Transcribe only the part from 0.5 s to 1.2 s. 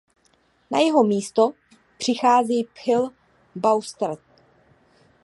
Na jeho